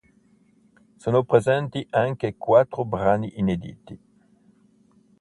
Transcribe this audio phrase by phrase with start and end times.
[0.97, 3.99] Sono presenti anche quattro brani inediti.